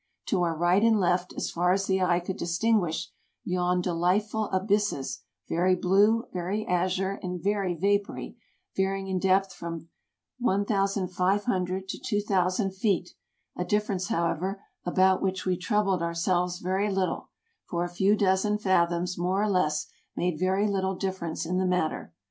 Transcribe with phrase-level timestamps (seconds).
[0.29, 3.11] To our right and left, as far as the eye could distinguish,
[3.43, 8.35] yawned delight ful abysses very blue, very azure, and very vapory,
[8.75, 9.89] varying in depth from
[10.39, 13.11] 1 500 to 2000 feet,
[13.55, 17.29] a difference, however, about which we troubled ourselves very little,
[17.65, 21.91] for a few dozen fathoms, more or less, made very little difference in the mat
[21.91, 22.13] ter.